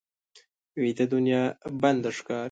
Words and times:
ویده 0.81 1.05
دنیا 1.13 1.43
بنده 1.81 2.09
ښکاري 2.17 2.39